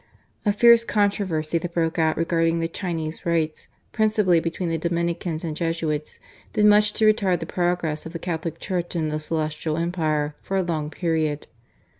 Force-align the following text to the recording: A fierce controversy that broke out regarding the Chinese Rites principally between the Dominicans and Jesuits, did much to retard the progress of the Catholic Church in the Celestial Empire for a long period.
A 0.47 0.51
fierce 0.51 0.83
controversy 0.83 1.59
that 1.59 1.75
broke 1.75 1.99
out 1.99 2.17
regarding 2.17 2.59
the 2.59 2.67
Chinese 2.67 3.23
Rites 3.23 3.67
principally 3.91 4.39
between 4.39 4.69
the 4.69 4.79
Dominicans 4.79 5.43
and 5.43 5.55
Jesuits, 5.55 6.19
did 6.53 6.65
much 6.65 6.93
to 6.93 7.05
retard 7.13 7.39
the 7.39 7.45
progress 7.45 8.07
of 8.07 8.11
the 8.13 8.17
Catholic 8.17 8.59
Church 8.59 8.95
in 8.95 9.09
the 9.09 9.19
Celestial 9.19 9.77
Empire 9.77 10.33
for 10.41 10.57
a 10.57 10.63
long 10.63 10.89
period. 10.89 11.45